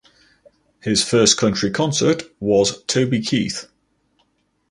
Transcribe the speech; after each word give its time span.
His 0.81 1.03
first 1.07 1.37
country 1.37 1.69
concert 1.69 2.23
was 2.39 2.83
Toby 2.85 3.21
Keith. 3.21 3.67